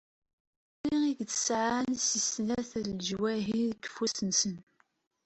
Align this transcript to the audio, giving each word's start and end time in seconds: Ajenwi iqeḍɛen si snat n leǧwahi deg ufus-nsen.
Ajenwi 0.75 1.11
iqeḍɛen 1.23 1.89
si 2.05 2.19
snat 2.29 2.71
n 2.77 2.81
leǧwahi 2.89 3.61
deg 3.71 3.83
ufus-nsen. 3.87 4.57